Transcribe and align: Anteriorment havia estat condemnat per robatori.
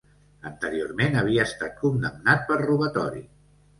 Anteriorment 0.51 1.17
havia 1.21 1.45
estat 1.49 1.77
condemnat 1.85 2.43
per 2.49 2.59
robatori. 2.65 3.23